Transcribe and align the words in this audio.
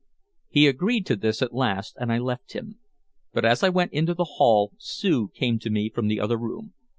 He 0.49 0.65
agreed 0.65 1.05
to 1.05 1.15
this 1.15 1.43
at 1.43 1.53
last 1.53 1.93
and 1.99 2.11
I 2.11 2.17
left 2.17 2.53
him. 2.53 2.79
But 3.33 3.45
as 3.45 3.61
I 3.61 3.69
went 3.69 3.93
into 3.93 4.15
the 4.15 4.23
hall 4.23 4.73
Sue 4.79 5.27
came 5.35 5.59
to 5.59 5.69
me 5.69 5.91
from 5.91 6.07
the 6.07 6.19
other 6.19 6.37
room. 6.39 6.73